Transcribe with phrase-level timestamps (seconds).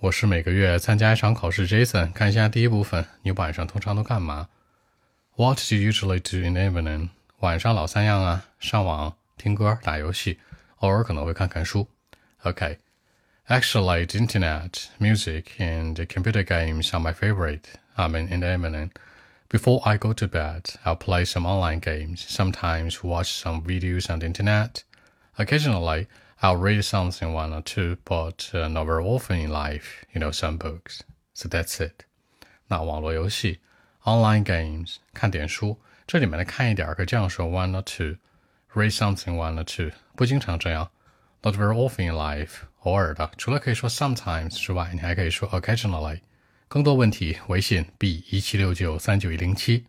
[0.00, 1.67] 我是每个月参加一场考试。
[1.67, 4.47] Jason，看一下第一部分，你晚上通常都干嘛？
[5.35, 7.09] What do you usually do in the evening？
[7.39, 10.39] 晚上老三样啊，上网、听歌、打游戏，
[10.77, 11.87] 偶尔可能会看看书。
[12.43, 12.77] Okay.
[13.47, 17.63] Actually, the internet, music, and computer games are my favorite.
[17.95, 18.91] I mean, in the evening.
[19.49, 24.19] Before I go to bed, I'll play some online games, sometimes watch some videos on
[24.19, 24.83] the internet.
[25.37, 26.07] Occasionally,
[26.40, 30.30] I'll read something one or two, but uh, not very often in life, you know,
[30.30, 31.00] some books.
[31.32, 32.04] So that's it.
[32.68, 33.60] 那网络游戏
[34.04, 38.18] online games 看点书，这里面的看一点可以这样说 one or two,
[38.74, 40.90] read something one or two 不经常这样，
[41.42, 46.20] not very often in life 偶尔的，除了可以说 sometimes 之外，你还可以说 occasionally。
[46.68, 49.86] 更多问题，微信 b 一七六九三九一零七。